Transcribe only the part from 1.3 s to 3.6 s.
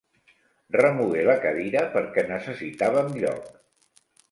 cadira perquè necessitàvem lloc.